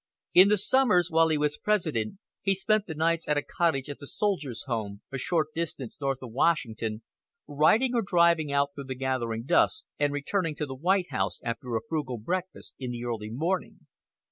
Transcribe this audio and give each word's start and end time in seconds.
In 0.33 0.47
the 0.47 0.57
summers, 0.57 1.11
while 1.11 1.27
he 1.27 1.37
was 1.37 1.59
President, 1.59 2.17
he 2.41 2.55
spent 2.55 2.87
the 2.87 2.95
nights 2.95 3.27
at 3.27 3.37
a 3.37 3.43
cottage 3.43 3.87
at 3.87 3.99
the 3.99 4.07
Soldiers' 4.07 4.63
Home, 4.63 5.01
a 5.11 5.19
short 5.19 5.49
distance 5.53 6.01
north 6.01 6.23
of 6.23 6.31
Washington, 6.31 7.03
riding 7.45 7.93
or 7.93 8.01
driving 8.01 8.51
out 8.51 8.71
through 8.73 8.85
the 8.85 8.95
gathering 8.95 9.43
dusk, 9.43 9.85
and 9.99 10.11
returning 10.11 10.55
to 10.55 10.65
the 10.65 10.73
White 10.73 11.11
House 11.11 11.39
after 11.43 11.75
a 11.75 11.81
frugal 11.87 12.17
breakfast 12.17 12.73
in 12.79 12.89
the 12.89 13.05
early 13.05 13.29
morning. 13.29 13.81